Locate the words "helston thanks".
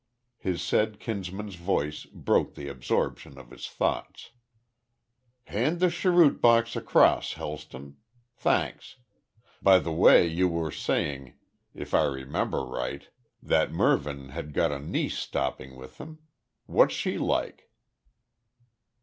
7.33-8.95